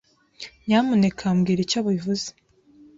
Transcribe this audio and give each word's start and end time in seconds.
Nyamuneka 0.65 1.25
mbwira 1.37 1.61
icyo 1.65 1.79
bivuze. 1.87 2.27